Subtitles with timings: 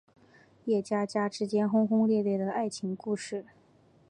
[0.65, 3.45] 叶家家之间轰轰烈烈的爱情故事。